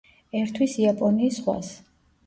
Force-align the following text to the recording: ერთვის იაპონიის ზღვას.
ერთვის 0.39 0.73
იაპონიის 0.85 1.39
ზღვას. 1.39 1.73